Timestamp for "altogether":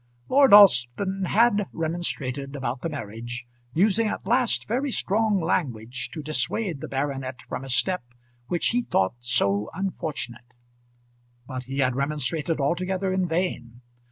12.59-13.13